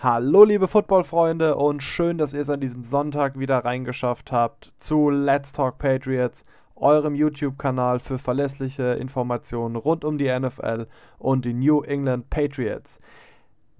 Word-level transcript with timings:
Hallo 0.00 0.44
liebe 0.44 0.68
Footballfreunde 0.68 1.56
und 1.56 1.82
schön, 1.82 2.18
dass 2.18 2.32
ihr 2.32 2.42
es 2.42 2.50
an 2.50 2.60
diesem 2.60 2.84
Sonntag 2.84 3.36
wieder 3.36 3.64
reingeschafft 3.64 4.30
habt 4.30 4.72
zu 4.78 5.10
Let's 5.10 5.50
Talk 5.50 5.78
Patriots, 5.78 6.44
eurem 6.76 7.16
YouTube-Kanal 7.16 7.98
für 7.98 8.16
verlässliche 8.16 8.92
Informationen 8.92 9.74
rund 9.74 10.04
um 10.04 10.16
die 10.16 10.30
NFL 10.30 10.86
und 11.18 11.44
die 11.44 11.52
New 11.52 11.82
England 11.82 12.30
Patriots. 12.30 13.00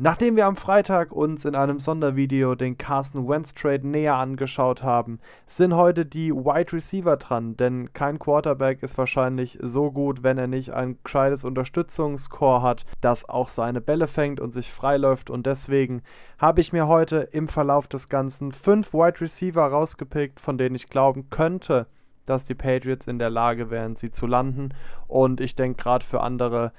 Nachdem 0.01 0.37
wir 0.37 0.47
am 0.47 0.55
Freitag 0.55 1.11
uns 1.11 1.45
in 1.45 1.57
einem 1.57 1.81
Sondervideo 1.81 2.55
den 2.55 2.79
Carson 2.79 3.29
Wentz 3.29 3.53
Trade 3.53 3.85
näher 3.85 4.15
angeschaut 4.15 4.85
haben, 4.85 5.19
sind 5.45 5.75
heute 5.75 6.07
die 6.07 6.33
Wide 6.33 6.73
Receiver 6.73 7.17
dran, 7.17 7.57
denn 7.57 7.93
kein 7.95 8.21
Quarterback 8.21 8.85
ist 8.85 8.97
wahrscheinlich 8.97 9.59
so 9.61 9.91
gut, 9.91 10.23
wenn 10.23 10.39
er 10.39 10.47
nicht 10.47 10.71
ein 10.71 10.99
gescheites 11.03 11.43
Unterstützungscore 11.43 12.63
hat, 12.63 12.87
das 13.01 13.29
auch 13.29 13.49
seine 13.49 13.81
Bälle 13.81 14.07
fängt 14.07 14.39
und 14.39 14.53
sich 14.53 14.71
freiläuft. 14.71 15.31
Und 15.31 15.47
deswegen 15.47 16.03
habe 16.39 16.61
ich 16.61 16.73
mir 16.73 16.87
heute 16.87 17.17
im 17.33 17.49
Verlauf 17.49 17.89
des 17.89 18.09
Ganzen 18.09 18.53
fünf 18.53 18.93
Wide 18.93 19.21
Receiver 19.21 19.67
rausgepickt, 19.67 20.39
von 20.39 20.59
denen 20.59 20.77
ich 20.77 20.91
glauben 20.91 21.29
könnte, 21.29 21.89
dass 22.25 22.45
die 22.45 22.55
Patriots 22.55 23.09
in 23.09 23.19
der 23.19 23.31
Lage 23.31 23.69
wären, 23.69 23.97
sie 23.97 24.13
zu 24.13 24.29
landen. 24.29 24.69
Und 25.09 25.41
ich 25.41 25.57
denke 25.57 25.83
gerade 25.83 26.05
für 26.05 26.21
andere 26.21 26.71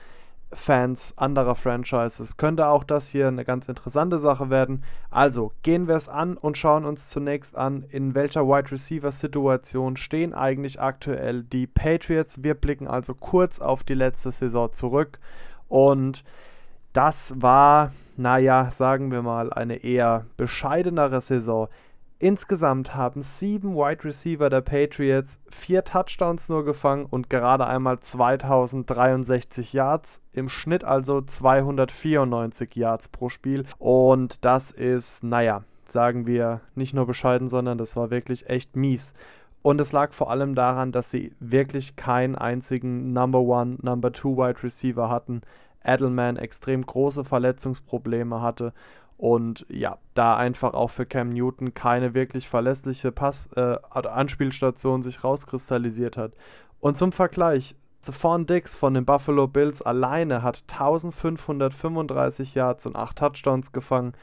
Fans 0.52 1.13
anderer 1.16 1.55
Franchises 1.55 2.38
könnte 2.38 2.67
auch 2.67 2.84
das 2.84 3.09
hier 3.09 3.27
eine 3.27 3.45
ganz 3.45 3.67
interessante 3.70 4.17
Sache 4.17 4.49
werden. 4.49 4.84
Also 5.12 5.52
gehen 5.62 5.88
wir 5.88 5.95
es 5.95 6.09
an 6.09 6.38
und 6.38 6.57
schauen 6.57 6.85
uns 6.85 7.09
zunächst 7.09 7.55
an, 7.55 7.85
in 7.90 8.16
welcher 8.16 8.48
Wide 8.48 8.71
Receiver 8.71 9.12
Situation 9.12 9.95
stehen 9.95 10.34
eigentlich 10.34 10.81
aktuell 10.81 11.43
die 11.43 11.67
Patriots. 11.67 12.41
Wir 12.43 12.55
blicken 12.55 12.88
also 12.88 13.13
kurz 13.13 13.59
auf 13.59 13.84
die 13.84 13.93
letzte 13.93 14.31
Saison 14.31 14.73
zurück 14.73 15.20
und 15.67 16.23
das 16.93 17.34
war, 17.38 17.93
naja, 18.18 18.71
sagen 18.71 19.12
wir 19.12 19.21
mal, 19.21 19.54
eine 19.54 19.77
eher 19.77 20.26
bescheidenere 20.38 21.21
Saison. 21.21 21.68
Insgesamt 22.22 22.96
haben 22.96 23.21
sieben 23.21 23.76
Wide 23.76 24.04
Receiver 24.04 24.49
der 24.49 24.60
Patriots 24.60 25.40
vier 25.49 25.85
Touchdowns 25.85 26.49
nur 26.49 26.66
gefangen 26.66 27.05
und 27.05 27.30
gerade 27.30 27.66
einmal 27.66 28.02
2063 28.02 29.71
Yards, 29.71 30.21
im 30.34 30.49
Schnitt 30.49 30.84
also 30.84 31.21
294 31.21 32.76
Yards 32.76 33.08
pro 33.08 33.30
Spiel. 33.30 33.63
Und 33.77 34.43
das 34.43 34.71
ist, 34.74 35.24
naja, 35.24 35.63
sagen 35.88 36.27
wir 36.27 36.60
nicht 36.76 36.93
nur 36.93 37.08
bescheiden, 37.08 37.48
sondern 37.48 37.77
das 37.77 37.96
war 37.96 38.12
wirklich 38.12 38.49
echt 38.49 38.76
mies. 38.76 39.13
Und 39.62 39.80
es 39.80 39.93
lag 39.93 40.12
vor 40.12 40.30
allem 40.30 40.55
daran, 40.55 40.91
dass 40.91 41.10
sie 41.12 41.34
wirklich 41.40 41.96
keinen 41.96 42.36
einzigen 42.36 43.13
Number 43.13 43.40
One, 43.40 43.77
Number 43.82 44.12
Two 44.12 44.36
Wide 44.36 44.62
Receiver 44.62 45.10
hatten. 45.10 45.40
Edelman 45.86 46.36
extrem 46.36 46.86
große 46.86 47.24
Verletzungsprobleme 47.24 48.41
hatte 48.41 48.74
und 49.20 49.65
ja, 49.67 49.98
da 50.13 50.37
einfach 50.37 50.73
auch 50.73 50.91
für 50.91 51.05
Cam 51.05 51.27
Newton 51.31 51.73
keine 51.73 52.13
wirklich 52.13 52.48
verlässliche 52.48 53.12
Pass 53.12 53.49
äh, 53.57 53.75
Anspielstation 53.91 55.03
sich 55.03 55.25
rauskristallisiert 55.25 56.15
hat. 56.15 56.31
Und 56.79 56.98
zum 56.98 57.12
Vergleich, 57.12 57.75
Stephon 58.01 58.45
Dix 58.45 58.73
von 58.75 58.93
den 58.93 59.03
Buffalo 59.03 59.45
Bills 59.47 59.81
alleine 59.81 60.41
hat 60.41 60.63
1535 60.71 62.55
Yards 62.55 62.85
und 62.85 62.95
8 62.95 63.17
Touchdowns 63.17 63.73
gefangen. 63.73 64.13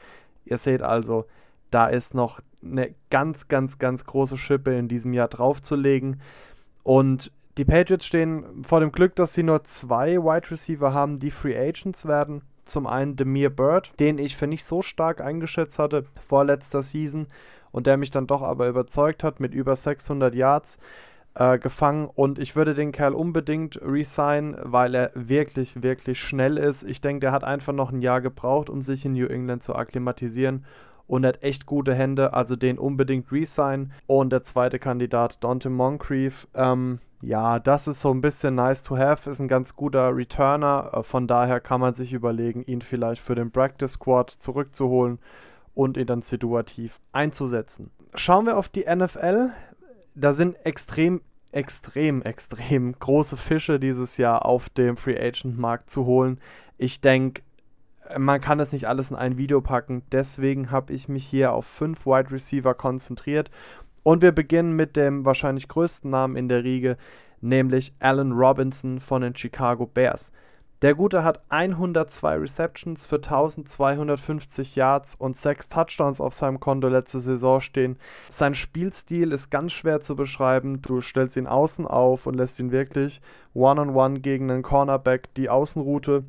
Ihr 0.45 0.57
seht 0.57 0.81
also, 0.81 1.25
da 1.69 1.85
ist 1.85 2.15
noch 2.15 2.39
eine 2.63 2.95
ganz, 3.11 3.47
ganz, 3.47 3.77
ganz 3.77 4.03
große 4.03 4.35
Schippe 4.35 4.75
in 4.75 4.87
diesem 4.87 5.13
Jahr 5.13 5.27
draufzulegen. 5.27 6.21
Und 6.81 7.31
die 7.59 7.65
Patriots 7.65 8.07
stehen 8.07 8.63
vor 8.63 8.79
dem 8.79 8.91
Glück, 8.91 9.15
dass 9.15 9.35
sie 9.35 9.43
nur 9.43 9.63
zwei 9.63 10.17
Wide 10.17 10.49
Receiver 10.49 10.91
haben, 10.91 11.17
die 11.17 11.29
Free 11.29 11.55
Agents 11.55 12.07
werden. 12.07 12.41
Zum 12.67 12.87
einen 12.87 13.15
Demir 13.15 13.49
Bird, 13.49 13.91
den 13.99 14.17
ich 14.17 14.35
für 14.35 14.47
nicht 14.47 14.65
so 14.65 14.81
stark 14.81 15.21
eingeschätzt 15.21 15.79
hatte 15.79 16.05
vor 16.27 16.45
letzter 16.45 16.83
Season 16.83 17.27
und 17.71 17.87
der 17.87 17.97
mich 17.97 18.11
dann 18.11 18.27
doch 18.27 18.41
aber 18.41 18.67
überzeugt 18.67 19.23
hat 19.23 19.39
mit 19.39 19.53
über 19.53 19.75
600 19.75 20.33
Yards 20.35 20.79
äh, 21.35 21.59
gefangen. 21.59 22.09
Und 22.13 22.39
ich 22.39 22.55
würde 22.55 22.73
den 22.73 22.91
Kerl 22.91 23.13
unbedingt 23.13 23.79
resign, 23.81 24.57
weil 24.61 24.95
er 24.95 25.11
wirklich, 25.13 25.81
wirklich 25.81 26.19
schnell 26.19 26.57
ist. 26.57 26.83
Ich 26.83 27.01
denke, 27.01 27.21
der 27.21 27.31
hat 27.31 27.43
einfach 27.43 27.73
noch 27.73 27.91
ein 27.91 28.01
Jahr 28.01 28.21
gebraucht, 28.21 28.69
um 28.69 28.81
sich 28.81 29.05
in 29.05 29.13
New 29.13 29.27
England 29.27 29.63
zu 29.63 29.75
akklimatisieren 29.75 30.65
und 31.07 31.25
hat 31.25 31.41
echt 31.41 31.65
gute 31.65 31.93
Hände, 31.93 32.33
also 32.33 32.55
den 32.55 32.77
unbedingt 32.77 33.31
resign. 33.31 33.93
Und 34.07 34.31
der 34.31 34.43
zweite 34.43 34.79
Kandidat, 34.79 35.43
Dante 35.43 35.69
Moncrief, 35.69 36.47
ähm, 36.53 36.99
ja, 37.21 37.59
das 37.59 37.87
ist 37.87 38.01
so 38.01 38.11
ein 38.11 38.21
bisschen 38.21 38.55
nice 38.55 38.83
to 38.83 38.97
have, 38.97 39.29
ist 39.29 39.39
ein 39.39 39.47
ganz 39.47 39.75
guter 39.75 40.15
Returner. 40.15 40.91
Äh, 40.93 41.03
von 41.03 41.27
daher 41.27 41.59
kann 41.59 41.81
man 41.81 41.95
sich 41.95 42.13
überlegen, 42.13 42.63
ihn 42.63 42.81
vielleicht 42.81 43.21
für 43.21 43.35
den 43.35 43.51
Practice 43.51 43.93
Squad 43.93 44.29
zurückzuholen 44.29 45.19
und 45.73 45.97
ihn 45.97 46.07
dann 46.07 46.21
situativ 46.21 46.99
einzusetzen. 47.11 47.91
Schauen 48.15 48.45
wir 48.45 48.57
auf 48.57 48.69
die 48.69 48.85
NFL. 48.85 49.49
Da 50.15 50.33
sind 50.33 50.55
extrem, 50.65 51.21
extrem, 51.51 52.21
extrem 52.21 52.97
große 52.97 53.37
Fische 53.37 53.79
dieses 53.79 54.17
Jahr 54.17 54.45
auf 54.45 54.69
dem 54.69 54.97
Free 54.97 55.19
Agent 55.19 55.57
Markt 55.57 55.91
zu 55.91 56.05
holen. 56.05 56.39
Ich 56.77 57.01
denke, 57.01 57.41
man 58.17 58.41
kann 58.41 58.59
es 58.59 58.71
nicht 58.71 58.87
alles 58.87 59.09
in 59.09 59.17
ein 59.17 59.37
Video 59.37 59.61
packen. 59.61 60.03
Deswegen 60.11 60.71
habe 60.71 60.93
ich 60.93 61.09
mich 61.09 61.25
hier 61.25 61.53
auf 61.53 61.65
fünf 61.65 62.05
Wide 62.05 62.31
Receiver 62.31 62.73
konzentriert 62.73 63.51
und 64.07 64.21
wir 64.21 64.31
beginnen 64.31 64.71
mit 64.71 64.95
dem 64.95 65.25
wahrscheinlich 65.25 65.67
größten 65.67 66.09
Namen 66.09 66.37
in 66.37 66.47
der 66.47 66.63
Riege, 66.63 66.95
nämlich 67.41 67.93
Allen 67.99 68.31
Robinson 68.31 69.01
von 69.01 69.21
den 69.21 69.35
Chicago 69.35 69.85
Bears. 69.85 70.31
Der 70.81 70.95
Gute 70.95 71.25
hat 71.25 71.41
102 71.49 72.37
Receptions 72.37 73.05
für 73.05 73.17
1250 73.17 74.77
Yards 74.77 75.15
und 75.15 75.35
6 75.35 75.67
Touchdowns 75.67 76.21
auf 76.21 76.33
seinem 76.33 76.61
Konto 76.61 76.87
letzte 76.87 77.19
Saison 77.19 77.59
stehen. 77.59 77.97
Sein 78.29 78.55
Spielstil 78.55 79.33
ist 79.33 79.49
ganz 79.49 79.73
schwer 79.73 79.99
zu 79.99 80.15
beschreiben. 80.15 80.81
Du 80.81 81.01
stellst 81.01 81.35
ihn 81.35 81.45
außen 81.45 81.85
auf 81.85 82.27
und 82.27 82.35
lässt 82.35 82.61
ihn 82.61 82.71
wirklich 82.71 83.19
one-on-one 83.53 83.91
-on 83.91 84.19
-one 84.19 84.19
gegen 84.21 84.49
einen 84.49 84.63
Cornerback 84.63 85.33
die 85.33 85.49
Außenroute 85.49 86.23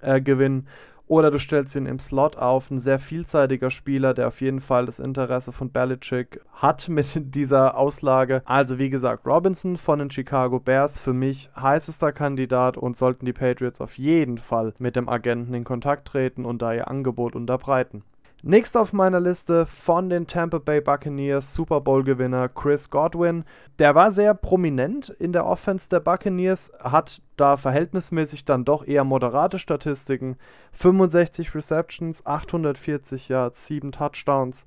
äh, 0.00 0.22
gewinnen. 0.22 0.68
Oder 1.10 1.32
du 1.32 1.40
stellst 1.40 1.74
ihn 1.74 1.86
im 1.86 1.98
Slot 1.98 2.36
auf, 2.36 2.70
ein 2.70 2.78
sehr 2.78 3.00
vielseitiger 3.00 3.72
Spieler, 3.72 4.14
der 4.14 4.28
auf 4.28 4.40
jeden 4.40 4.60
Fall 4.60 4.86
das 4.86 5.00
Interesse 5.00 5.50
von 5.50 5.72
Belichick 5.72 6.40
hat 6.52 6.88
mit 6.88 7.08
dieser 7.34 7.76
Auslage. 7.76 8.42
Also 8.44 8.78
wie 8.78 8.90
gesagt, 8.90 9.26
Robinson 9.26 9.76
von 9.76 9.98
den 9.98 10.12
Chicago 10.12 10.60
Bears 10.60 11.00
für 11.00 11.12
mich 11.12 11.50
heißester 11.56 12.12
Kandidat 12.12 12.76
und 12.76 12.96
sollten 12.96 13.26
die 13.26 13.32
Patriots 13.32 13.80
auf 13.80 13.98
jeden 13.98 14.38
Fall 14.38 14.72
mit 14.78 14.94
dem 14.94 15.08
Agenten 15.08 15.52
in 15.52 15.64
Kontakt 15.64 16.06
treten 16.06 16.44
und 16.44 16.62
da 16.62 16.72
ihr 16.72 16.86
Angebot 16.86 17.34
unterbreiten. 17.34 18.04
Nächst 18.42 18.74
auf 18.74 18.94
meiner 18.94 19.20
Liste 19.20 19.66
von 19.66 20.08
den 20.08 20.26
Tampa 20.26 20.56
Bay 20.56 20.80
Buccaneers 20.80 21.54
Super 21.54 21.82
Bowl 21.82 22.02
Gewinner 22.02 22.48
Chris 22.48 22.88
Godwin. 22.88 23.44
Der 23.78 23.94
war 23.94 24.12
sehr 24.12 24.32
prominent 24.32 25.10
in 25.10 25.34
der 25.34 25.44
Offense 25.44 25.90
der 25.90 26.00
Buccaneers, 26.00 26.72
hat 26.80 27.20
da 27.36 27.58
verhältnismäßig 27.58 28.46
dann 28.46 28.64
doch 28.64 28.86
eher 28.86 29.04
moderate 29.04 29.58
Statistiken. 29.58 30.38
65 30.72 31.54
Receptions, 31.54 32.24
840 32.24 33.28
Yards, 33.28 33.66
7 33.66 33.92
Touchdowns. 33.92 34.64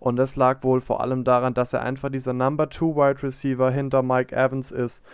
Und 0.00 0.16
das 0.16 0.34
lag 0.34 0.64
wohl 0.64 0.80
vor 0.80 1.00
allem 1.00 1.22
daran, 1.22 1.54
dass 1.54 1.72
er 1.72 1.82
einfach 1.82 2.10
dieser 2.10 2.32
Number 2.32 2.70
2 2.70 2.86
Wide 2.96 3.22
Receiver 3.22 3.70
hinter 3.70 4.02
Mike 4.02 4.34
Evans 4.34 4.72
ist 4.72 5.04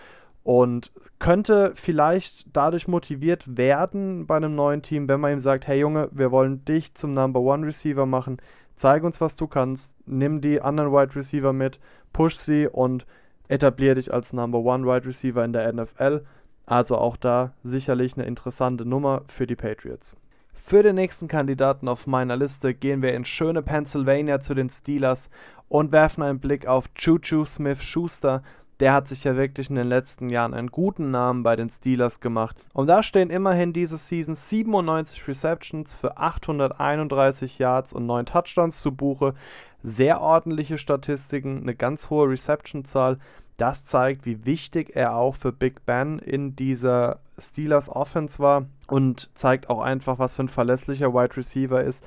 und 0.49 0.93
könnte 1.19 1.73
vielleicht 1.75 2.47
dadurch 2.57 2.89
motiviert 2.89 3.59
werden 3.59 4.27
bei 4.27 4.39
einem 4.39 4.55
neuen 4.55 4.81
Team, 4.81 5.07
wenn 5.07 5.21
man 5.21 5.35
ihm 5.35 5.41
sagt, 5.41 5.67
hey 5.67 5.79
Junge, 5.79 6.09
wir 6.11 6.31
wollen 6.31 6.65
dich 6.65 6.95
zum 6.95 7.13
Number 7.13 7.41
One 7.41 7.67
Receiver 7.67 8.07
machen, 8.07 8.39
zeig 8.75 9.05
uns, 9.05 9.21
was 9.21 9.37
du 9.37 9.47
kannst, 9.47 9.95
nimm 10.07 10.41
die 10.41 10.63
anderen 10.63 10.91
Wide 10.91 11.15
Receiver 11.15 11.53
mit, 11.53 11.79
push 12.15 12.37
sie 12.37 12.67
und 12.67 13.05
etablier 13.49 13.95
dich 13.95 14.11
als 14.11 14.33
Number 14.33 14.61
One 14.61 14.87
Wide 14.87 15.07
Receiver 15.07 15.45
in 15.45 15.53
der 15.53 15.71
NFL. 15.71 16.25
Also 16.65 16.97
auch 16.97 17.19
da 17.19 17.53
sicherlich 17.63 18.17
eine 18.17 18.25
interessante 18.25 18.87
Nummer 18.87 19.25
für 19.29 19.47
die 19.47 19.57
Patriots. 19.57 20.17
Für 20.55 20.83
den 20.83 20.95
nächsten 20.95 21.29
Kandidaten 21.29 21.89
auf 21.89 22.07
meiner 22.07 22.39
Liste 22.39 22.73
gehen 22.73 23.03
wir 23.03 23.13
in 23.13 23.27
schöne 23.27 23.61
Pennsylvania 23.61 24.41
zu 24.41 24.55
den 24.55 24.71
Steelers 24.71 25.29
und 25.69 25.93
werfen 25.93 26.23
einen 26.23 26.41
Blick 26.41 26.67
auf 26.67 26.87
Juju 26.97 27.45
Smith 27.45 27.83
Schuster, 27.83 28.43
der 28.81 28.93
hat 28.93 29.09
sich 29.09 29.25
ja 29.25 29.37
wirklich 29.37 29.71
in 29.71 29.77
den 29.77 29.89
letzten 29.89 30.29
Jahren 30.29 30.55
einen 30.55 30.71
guten 30.71 31.11
Namen 31.11 31.43
bei 31.43 31.57
den 31.57 31.69
Steelers 31.69 32.21
gemacht. 32.21 32.57
Und 32.73 32.87
da 32.87 33.03
stehen 33.03 33.31
immerhin 33.31 33.73
diese 33.73 33.97
Season 33.97 34.35
97 34.35 35.27
Receptions 35.27 35.97
für 35.97 36.17
831 36.17 37.59
Yards 37.59 37.93
und 37.93 38.07
9 38.07 38.27
Touchdowns 38.27 38.81
zu 38.81 38.95
Buche. 38.95 39.35
Sehr 39.83 40.21
ordentliche 40.21 40.79
Statistiken, 40.79 41.63
eine 41.63 41.75
ganz 41.75 42.11
hohe 42.11 42.29
Reception-Zahl. 42.31 43.19
Das 43.57 43.85
zeigt, 43.85 44.25
wie 44.27 44.45
wichtig 44.45 44.95
er 44.95 45.17
auch 45.17 45.35
für 45.35 45.51
Big 45.51 45.85
Ben 45.85 46.21
in 46.21 46.55
dieser 46.55 47.19
Steelers 47.37 47.89
Offense 47.89 48.39
war 48.39 48.67
und 48.87 49.31
zeigt 49.35 49.69
auch 49.69 49.81
einfach, 49.81 50.21
was 50.21 50.37
für 50.37 50.45
ein 50.45 50.49
verlässlicher 50.49 51.13
Wide 51.13 51.37
Receiver 51.37 51.83
ist, 51.83 52.05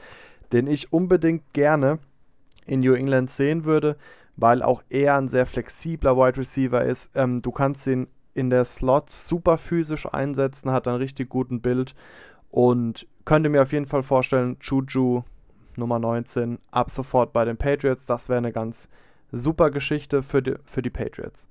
den 0.54 0.68
ich 0.68 0.94
unbedingt 0.94 1.54
gerne 1.54 2.00
in 2.66 2.80
New 2.80 2.94
England 2.94 3.32
sehen 3.32 3.66
würde 3.66 3.98
weil 4.36 4.64
auch 4.64 4.84
er 4.90 5.18
ein 5.18 5.28
sehr 5.28 5.46
flexibler 5.46 6.18
Wide 6.18 6.38
Receiver 6.38 6.84
ist. 6.84 7.12
Ähm, 7.16 7.42
du 7.42 7.52
kannst 7.52 7.88
ihn 7.88 8.08
in 8.34 8.50
der 8.50 8.66
Slot 8.66 9.10
super 9.10 9.58
physisch 9.58 10.08
einsetzen, 10.12 10.72
hat 10.72 10.88
einen 10.88 10.98
richtig 10.98 11.30
guten 11.30 11.62
Bild 11.62 11.96
und 12.50 13.08
könnte 13.26 13.50
mir 13.50 13.62
auf 13.62 13.72
jeden 13.72 13.86
Fall 13.86 14.04
vorstellen, 14.04 14.58
Juju 14.62 15.24
Nummer 15.76 16.00
19, 16.00 16.60
ab 16.72 16.90
sofort 16.90 17.34
bei 17.34 17.46
den 17.46 17.58
Patriots. 17.58 18.06
Das 18.06 18.30
wäre 18.30 18.38
eine 18.38 18.52
ganz 18.52 18.90
super 19.32 19.72
Geschichte 19.72 20.24
für 20.24 20.42
die, 20.42 20.56
für 20.66 20.82
die 20.82 20.90
Patriots. 20.90 21.48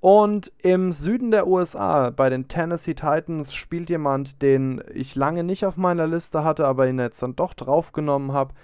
Und 0.00 0.52
im 0.58 0.92
Süden 0.92 1.30
der 1.30 1.46
USA, 1.46 2.10
bei 2.10 2.28
den 2.28 2.48
Tennessee 2.48 2.94
Titans, 2.94 3.54
spielt 3.54 3.88
jemand, 3.88 4.42
den 4.42 4.82
ich 4.92 5.14
lange 5.14 5.42
nicht 5.42 5.64
auf 5.64 5.76
meiner 5.76 6.06
Liste 6.06 6.44
hatte, 6.44 6.66
aber 6.66 6.86
ihn 6.86 6.98
jetzt 6.98 7.22
dann 7.22 7.34
doch 7.34 7.54
draufgenommen 7.54 8.32
habe. 8.32 8.54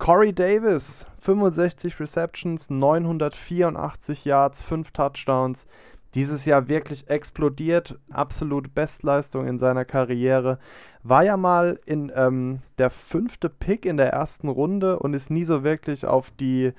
Corey 0.00 0.32
Davis, 0.32 1.06
65 1.20 2.00
Receptions, 2.00 2.70
984 2.70 4.24
Yards, 4.24 4.62
5 4.62 4.92
Touchdowns. 4.92 5.66
Dieses 6.14 6.46
Jahr 6.46 6.68
wirklich 6.68 7.10
explodiert, 7.10 7.98
absolute 8.10 8.70
Bestleistung 8.70 9.46
in 9.46 9.58
seiner 9.58 9.84
Karriere. 9.84 10.58
War 11.02 11.22
ja 11.22 11.36
mal 11.36 11.78
in 11.84 12.10
ähm, 12.16 12.60
der 12.78 12.88
fünfte 12.88 13.50
Pick 13.50 13.84
in 13.84 13.98
der 13.98 14.10
ersten 14.10 14.48
Runde 14.48 14.98
und 14.98 15.12
ist 15.12 15.30
nie 15.30 15.44
so 15.44 15.64
wirklich 15.64 16.06
auf 16.06 16.30
die 16.30 16.72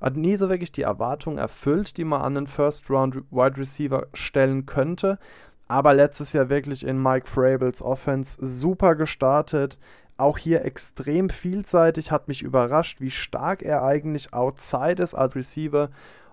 hat 0.00 0.16
nie 0.16 0.36
so 0.36 0.48
wirklich 0.48 0.70
die 0.70 0.82
Erwartung 0.82 1.36
erfüllt, 1.36 1.96
die 1.96 2.04
man 2.04 2.22
an 2.22 2.36
einen 2.36 2.46
First-Round 2.46 3.16
Wide 3.32 3.56
Receiver 3.56 4.06
stellen 4.14 4.64
könnte. 4.64 5.18
Aber 5.66 5.92
letztes 5.94 6.32
Jahr 6.32 6.48
wirklich 6.48 6.86
in 6.86 7.02
Mike 7.02 7.26
Frables 7.26 7.82
Offense 7.82 8.38
super 8.40 8.94
gestartet. 8.94 9.78
Auch 10.18 10.36
hier 10.36 10.64
extrem 10.64 11.30
vielseitig, 11.30 12.10
hat 12.10 12.28
mich 12.28 12.42
überrascht, 12.42 13.00
wie 13.00 13.10
stark 13.10 13.62
er 13.62 13.82
eigentlich 13.82 14.34
outside 14.34 15.02
ist 15.02 15.14
als 15.14 15.36
Receiver. 15.36 15.90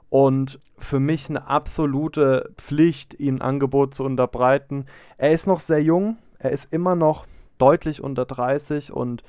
Und 0.09 0.59
für 0.77 0.99
mich 0.99 1.29
eine 1.29 1.47
absolute 1.47 2.51
Pflicht, 2.57 3.19
ihm 3.19 3.35
ein 3.35 3.41
Angebot 3.41 3.95
zu 3.95 4.03
unterbreiten. 4.03 4.85
Er 5.17 5.31
ist 5.31 5.47
noch 5.47 5.59
sehr 5.59 5.81
jung, 5.81 6.17
er 6.39 6.51
ist 6.51 6.73
immer 6.73 6.95
noch 6.95 7.25
deutlich 7.57 8.01
unter 8.01 8.25
30 8.25 8.91
und 8.91 9.23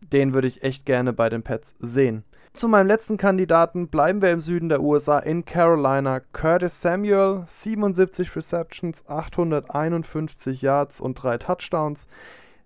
den 0.00 0.32
würde 0.34 0.48
ich 0.48 0.62
echt 0.62 0.86
gerne 0.86 1.12
bei 1.12 1.28
den 1.28 1.42
Pets 1.42 1.74
sehen. 1.80 2.24
Zu 2.56 2.68
meinem 2.68 2.86
letzten 2.86 3.18
Kandidaten 3.18 3.88
bleiben 3.88 4.22
wir 4.22 4.30
im 4.30 4.40
Süden 4.40 4.70
der 4.70 4.80
USA 4.80 5.18
in 5.18 5.44
Carolina. 5.44 6.20
Curtis 6.32 6.80
Samuel, 6.80 7.42
77 7.46 8.34
Receptions, 8.34 9.04
851 9.08 10.62
Yards 10.62 11.00
und 11.00 11.14
3 11.14 11.36
Touchdowns. 11.36 12.06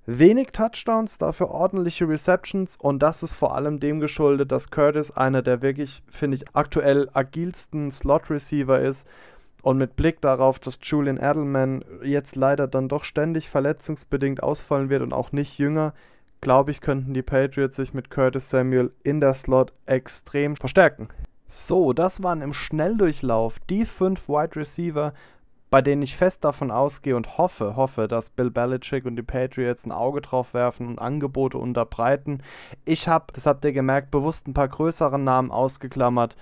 Wenig 0.07 0.49
Touchdowns, 0.53 1.19
dafür 1.19 1.51
ordentliche 1.51 2.09
Receptions 2.09 2.77
und 2.77 3.01
das 3.01 3.23
ist 3.23 3.35
vor 3.35 3.55
allem 3.55 3.81
dem 3.81 4.01
geschuldet, 4.01 4.51
dass 4.51 4.71
Curtis 4.71 5.11
einer 5.11 5.43
der 5.43 5.63
wirklich, 5.63 6.03
finde 6.09 6.39
ich, 6.39 6.45
aktuell 6.55 7.09
agilsten 7.13 7.91
Slot-Receiver 7.91 8.81
ist. 8.81 9.07
Und 9.63 9.77
mit 9.77 9.95
Blick 9.95 10.23
darauf, 10.23 10.59
dass 10.59 10.79
Julian 10.83 11.19
Edelman 11.19 11.85
jetzt 12.03 12.35
leider 12.35 12.67
dann 12.67 12.89
doch 12.89 13.05
ständig 13.05 13.51
verletzungsbedingt 13.51 14.43
ausfallen 14.43 14.89
wird 14.89 15.03
und 15.03 15.13
auch 15.13 15.33
nicht 15.33 15.59
jünger, 15.59 15.93
glaube 16.41 16.71
ich, 16.71 16.81
könnten 16.81 17.13
die 17.13 17.23
Patriots 17.23 17.77
sich 17.77 17.93
mit 17.93 18.11
Curtis 18.11 18.49
Samuel 18.49 18.91
in 19.03 19.21
der 19.21 19.35
Slot 19.35 19.75
extrem 19.85 20.57
verstärken. 20.57 21.09
So, 21.47 21.93
das 21.93 22.23
waren 22.23 22.41
im 22.41 22.55
Schnelldurchlauf 22.55 23.59
die 23.69 23.85
fünf 23.85 24.29
Wide 24.29 24.57
Receiver, 24.57 25.13
bei 25.71 25.81
denen 25.83 26.03
ich 26.03 26.17
fest 26.17 26.45
davon 26.45 26.73
ausgehe 26.73 27.17
und 27.17 27.39
hoffe, 27.39 27.77
hoffe, 27.77 28.09
dass 28.09 28.31
Bill 28.31 28.51
Belichick 28.51 29.05
und 29.05 29.15
die 29.15 29.23
Patriots 29.23 29.87
ein 29.87 29.93
Auge 29.93 30.21
drauf 30.21 30.53
werfen 30.53 30.89
und 30.89 30.99
Angebote 30.99 31.59
unterbreiten. 31.59 32.43
Ich 32.85 33.07
habe, 33.07 33.27
das 33.33 33.47
habt 33.47 33.65
ihr 33.65 33.73
gemerkt, 33.73 34.11
bewusst 34.11 34.49
ein 34.49 34.55
paar 34.55 34.69
größere 34.69 35.19
Namen 35.19 35.53
ausgeklammert. 35.53 36.37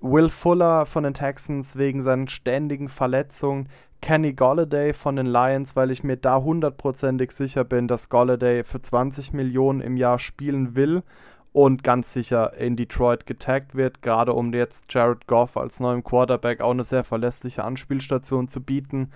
Will 0.00 0.28
Fuller 0.28 0.84
von 0.84 1.04
den 1.04 1.14
Texans 1.14 1.76
wegen 1.76 2.02
seinen 2.02 2.26
ständigen 2.26 2.88
Verletzungen, 2.88 3.68
Kenny 4.00 4.32
Golladay 4.32 4.92
von 4.92 5.14
den 5.14 5.26
Lions, 5.26 5.76
weil 5.76 5.92
ich 5.92 6.02
mir 6.02 6.16
da 6.16 6.42
hundertprozentig 6.42 7.30
sicher 7.30 7.62
bin, 7.62 7.86
dass 7.86 8.08
Golladay 8.08 8.64
für 8.64 8.82
20 8.82 9.32
Millionen 9.32 9.80
im 9.80 9.96
Jahr 9.96 10.18
spielen 10.18 10.74
will 10.74 11.04
und 11.52 11.84
ganz 11.84 12.12
sicher 12.12 12.54
in 12.54 12.76
Detroit 12.76 13.26
getaggt 13.26 13.74
wird, 13.74 14.02
gerade 14.02 14.32
um 14.32 14.52
jetzt 14.52 14.84
Jared 14.88 15.26
Goff 15.26 15.56
als 15.56 15.80
neuem 15.80 16.02
Quarterback 16.02 16.60
auch 16.60 16.70
eine 16.70 16.84
sehr 16.84 17.04
verlässliche 17.04 17.64
Anspielstation 17.64 18.48
zu 18.48 18.62
bieten. 18.62 19.10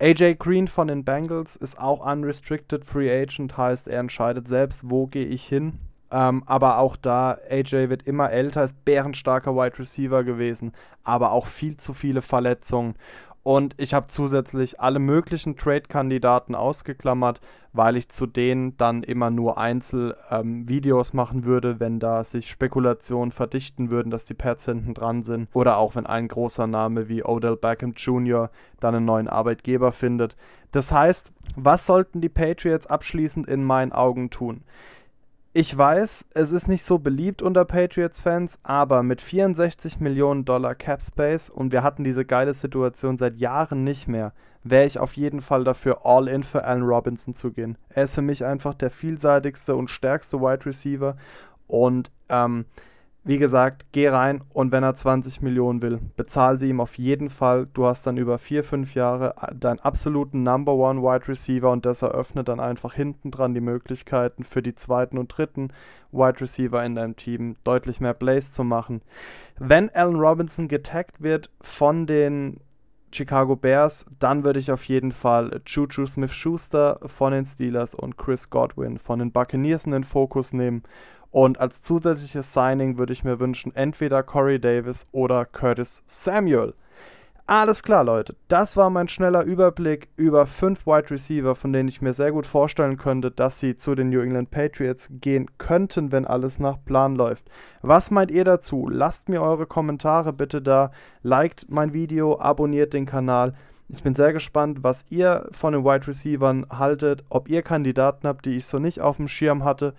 AJ 0.00 0.34
Green 0.34 0.66
von 0.66 0.88
den 0.88 1.04
Bengals 1.04 1.54
ist 1.54 1.78
auch 1.78 2.04
unrestricted 2.04 2.84
free 2.84 3.10
agent, 3.10 3.56
heißt 3.56 3.86
er 3.86 4.00
entscheidet 4.00 4.48
selbst, 4.48 4.90
wo 4.90 5.06
gehe 5.06 5.26
ich 5.26 5.46
hin. 5.46 5.78
Ähm, 6.10 6.42
aber 6.44 6.78
auch 6.78 6.96
da, 6.96 7.38
AJ 7.48 7.88
wird 7.88 8.02
immer 8.02 8.30
älter, 8.30 8.64
ist 8.64 8.84
bärenstarker 8.84 9.54
Wide 9.54 9.78
Receiver 9.78 10.24
gewesen, 10.24 10.72
aber 11.04 11.30
auch 11.30 11.46
viel 11.46 11.76
zu 11.76 11.94
viele 11.94 12.20
Verletzungen. 12.20 12.96
Und 13.42 13.74
ich 13.76 13.92
habe 13.92 14.06
zusätzlich 14.06 14.80
alle 14.80 15.00
möglichen 15.00 15.56
Trade-Kandidaten 15.56 16.54
ausgeklammert, 16.54 17.40
weil 17.72 17.96
ich 17.96 18.08
zu 18.08 18.26
denen 18.26 18.76
dann 18.76 19.02
immer 19.02 19.30
nur 19.30 19.58
Einzelvideos 19.58 21.10
ähm, 21.10 21.16
machen 21.16 21.44
würde, 21.44 21.80
wenn 21.80 21.98
da 21.98 22.22
sich 22.22 22.48
Spekulationen 22.48 23.32
verdichten 23.32 23.90
würden, 23.90 24.10
dass 24.10 24.24
die 24.24 24.34
Pets 24.34 24.66
hinten 24.66 24.94
dran 24.94 25.24
sind. 25.24 25.48
Oder 25.54 25.78
auch 25.78 25.96
wenn 25.96 26.06
ein 26.06 26.28
großer 26.28 26.68
Name 26.68 27.08
wie 27.08 27.24
Odell 27.24 27.56
Beckham 27.56 27.94
Jr. 27.96 28.50
dann 28.78 28.94
einen 28.94 29.06
neuen 29.06 29.28
Arbeitgeber 29.28 29.90
findet. 29.90 30.36
Das 30.70 30.92
heißt, 30.92 31.32
was 31.56 31.86
sollten 31.86 32.20
die 32.20 32.28
Patriots 32.28 32.86
abschließend 32.86 33.48
in 33.48 33.64
meinen 33.64 33.92
Augen 33.92 34.30
tun? 34.30 34.62
Ich 35.54 35.76
weiß, 35.76 36.24
es 36.32 36.50
ist 36.50 36.66
nicht 36.66 36.82
so 36.82 36.98
beliebt 36.98 37.42
unter 37.42 37.66
Patriots-Fans, 37.66 38.58
aber 38.62 39.02
mit 39.02 39.20
64 39.20 40.00
Millionen 40.00 40.46
Dollar 40.46 40.74
Cap 40.74 41.02
Space 41.02 41.50
und 41.50 41.72
wir 41.72 41.82
hatten 41.82 42.04
diese 42.04 42.24
geile 42.24 42.54
Situation 42.54 43.18
seit 43.18 43.36
Jahren 43.36 43.84
nicht 43.84 44.08
mehr, 44.08 44.32
wäre 44.64 44.86
ich 44.86 44.98
auf 44.98 45.12
jeden 45.12 45.42
Fall 45.42 45.62
dafür, 45.62 46.06
all 46.06 46.26
in 46.26 46.42
für 46.42 46.64
Allen 46.64 46.84
Robinson 46.84 47.34
zu 47.34 47.52
gehen. 47.52 47.76
Er 47.90 48.04
ist 48.04 48.14
für 48.14 48.22
mich 48.22 48.46
einfach 48.46 48.72
der 48.72 48.90
vielseitigste 48.90 49.76
und 49.76 49.90
stärkste 49.90 50.40
Wide 50.40 50.64
Receiver 50.64 51.18
und 51.66 52.10
ähm, 52.30 52.64
wie 53.24 53.38
gesagt, 53.38 53.86
geh 53.92 54.08
rein 54.08 54.42
und 54.52 54.72
wenn 54.72 54.82
er 54.82 54.96
20 54.96 55.42
Millionen 55.42 55.80
will, 55.80 56.00
bezahl 56.16 56.58
sie 56.58 56.68
ihm 56.68 56.80
auf 56.80 56.98
jeden 56.98 57.30
Fall. 57.30 57.68
Du 57.72 57.86
hast 57.86 58.04
dann 58.04 58.16
über 58.16 58.36
4, 58.38 58.64
5 58.64 58.94
Jahre 58.94 59.34
äh, 59.40 59.54
deinen 59.54 59.78
absoluten 59.78 60.42
Number 60.42 60.74
One 60.74 61.02
Wide 61.02 61.28
Receiver 61.28 61.70
und 61.70 61.86
das 61.86 62.02
eröffnet 62.02 62.48
dann 62.48 62.58
einfach 62.58 62.94
hinten 62.94 63.30
dran 63.30 63.54
die 63.54 63.60
Möglichkeiten 63.60 64.42
für 64.42 64.60
die 64.60 64.74
zweiten 64.74 65.18
und 65.18 65.28
dritten 65.28 65.68
Wide 66.10 66.40
Receiver 66.40 66.84
in 66.84 66.96
deinem 66.96 67.14
Team 67.14 67.54
deutlich 67.62 68.00
mehr 68.00 68.14
Plays 68.14 68.50
zu 68.50 68.64
machen. 68.64 69.02
Wenn 69.56 69.88
Allen 69.90 70.16
Robinson 70.16 70.66
getaggt 70.66 71.22
wird 71.22 71.48
von 71.60 72.06
den 72.06 72.58
Chicago 73.12 73.54
Bears, 73.54 74.06
dann 74.18 74.42
würde 74.42 74.58
ich 74.58 74.72
auf 74.72 74.84
jeden 74.84 75.12
Fall 75.12 75.60
Juju 75.66 76.06
Smith-Schuster 76.06 76.98
von 77.06 77.32
den 77.32 77.44
Steelers 77.44 77.94
und 77.94 78.16
Chris 78.16 78.50
Godwin 78.50 78.98
von 78.98 79.20
den 79.20 79.30
Buccaneers 79.30 79.84
in 79.84 79.92
den 79.92 80.04
Fokus 80.04 80.52
nehmen 80.52 80.82
und 81.32 81.58
als 81.58 81.82
zusätzliches 81.82 82.52
Signing 82.52 82.98
würde 82.98 83.12
ich 83.12 83.24
mir 83.24 83.40
wünschen, 83.40 83.74
entweder 83.74 84.22
Corey 84.22 84.60
Davis 84.60 85.08
oder 85.10 85.44
Curtis 85.44 86.04
Samuel. 86.06 86.74
Alles 87.46 87.82
klar, 87.82 88.04
Leute. 88.04 88.36
Das 88.46 88.76
war 88.76 88.88
mein 88.88 89.08
schneller 89.08 89.42
Überblick 89.42 90.08
über 90.16 90.46
fünf 90.46 90.86
Wide 90.86 91.10
Receiver, 91.10 91.56
von 91.56 91.72
denen 91.72 91.88
ich 91.88 92.00
mir 92.00 92.12
sehr 92.12 92.30
gut 92.30 92.46
vorstellen 92.46 92.96
könnte, 92.96 93.32
dass 93.32 93.58
sie 93.58 93.76
zu 93.76 93.96
den 93.96 94.10
New 94.10 94.20
England 94.20 94.52
Patriots 94.52 95.08
gehen 95.10 95.50
könnten, 95.58 96.12
wenn 96.12 96.24
alles 96.24 96.60
nach 96.60 96.76
Plan 96.84 97.16
läuft. 97.16 97.50
Was 97.82 98.12
meint 98.12 98.30
ihr 98.30 98.44
dazu? 98.44 98.88
Lasst 98.88 99.28
mir 99.28 99.42
eure 99.42 99.66
Kommentare 99.66 100.32
bitte 100.32 100.62
da. 100.62 100.92
Liked 101.22 101.66
mein 101.68 101.92
Video, 101.92 102.38
abonniert 102.38 102.92
den 102.92 103.06
Kanal. 103.06 103.54
Ich 103.88 104.02
bin 104.02 104.14
sehr 104.14 104.32
gespannt, 104.32 104.78
was 104.82 105.04
ihr 105.10 105.48
von 105.50 105.72
den 105.72 105.84
Wide 105.84 106.06
Receivern 106.06 106.66
haltet, 106.70 107.24
ob 107.28 107.48
ihr 107.48 107.62
Kandidaten 107.62 108.28
habt, 108.28 108.46
die 108.46 108.56
ich 108.56 108.66
so 108.66 108.78
nicht 108.78 109.00
auf 109.00 109.16
dem 109.16 109.28
Schirm 109.28 109.64
hatte. 109.64 109.94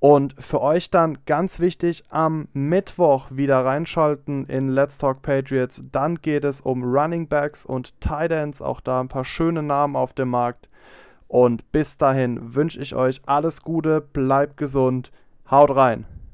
Und 0.00 0.36
für 0.38 0.60
euch 0.60 0.90
dann 0.90 1.18
ganz 1.26 1.58
wichtig, 1.58 2.04
am 2.08 2.46
Mittwoch 2.52 3.26
wieder 3.30 3.64
reinschalten 3.64 4.46
in 4.46 4.68
Let's 4.68 4.98
Talk 4.98 5.22
Patriots. 5.22 5.82
Dann 5.90 6.16
geht 6.16 6.44
es 6.44 6.60
um 6.60 6.84
Running 6.84 7.26
Backs 7.26 7.66
und 7.66 8.00
Tight 8.00 8.30
Ends. 8.30 8.62
Auch 8.62 8.80
da 8.80 9.00
ein 9.00 9.08
paar 9.08 9.24
schöne 9.24 9.62
Namen 9.62 9.96
auf 9.96 10.12
dem 10.12 10.28
Markt. 10.30 10.68
Und 11.26 11.70
bis 11.72 11.96
dahin 11.96 12.54
wünsche 12.54 12.80
ich 12.80 12.94
euch 12.94 13.20
alles 13.26 13.62
Gute, 13.62 14.00
bleibt 14.00 14.56
gesund, 14.56 15.10
haut 15.50 15.74
rein. 15.74 16.06